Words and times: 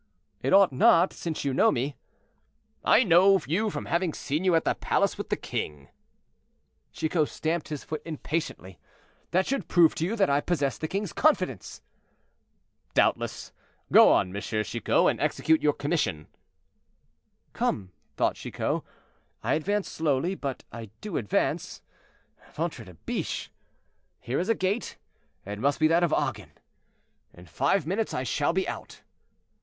"It 0.41 0.51
ought 0.51 0.71
not, 0.71 1.13
since 1.13 1.45
you 1.45 1.53
know 1.53 1.69
me." 1.71 1.95
"I 2.83 3.03
know 3.03 3.39
you 3.45 3.69
from 3.69 3.85
having 3.85 4.13
seen 4.13 4.43
you 4.43 4.55
at 4.55 4.65
the 4.65 4.73
palace 4.73 5.15
with 5.15 5.29
the 5.29 5.35
king." 5.35 5.89
Chicot 6.91 7.29
stamped 7.29 7.67
his 7.67 7.83
foot 7.83 8.01
impatiently. 8.03 8.79
"That 9.29 9.45
should 9.45 9.67
prove 9.67 9.93
to 9.93 10.03
you 10.03 10.15
that 10.15 10.27
I 10.27 10.41
possess 10.41 10.79
the 10.79 10.87
king's 10.87 11.13
confidence." 11.13 11.83
"Doubtless; 12.95 13.53
go 13.91 14.11
on, 14.11 14.35
M. 14.35 14.41
Chicot, 14.41 15.07
and 15.07 15.21
execute 15.21 15.61
your 15.61 15.73
commission." 15.73 16.25
"Come," 17.53 17.91
thought 18.17 18.37
Chicot, 18.37 18.81
"I 19.43 19.53
advance 19.53 19.87
slowly, 19.87 20.33
but 20.33 20.63
I 20.71 20.89
do 21.01 21.15
advance. 21.15 21.83
Ventre 22.53 22.85
de 22.85 22.95
biche! 22.95 23.51
here 24.19 24.39
is 24.39 24.49
a 24.49 24.55
gate; 24.55 24.97
it 25.45 25.59
must 25.59 25.79
be 25.79 25.87
that 25.89 26.01
of 26.01 26.11
Agen; 26.11 26.53
in 27.35 27.45
five 27.45 27.85
minutes 27.85 28.15
I 28.15 28.23
shall 28.23 28.51
be 28.51 28.67
out." 28.67 29.03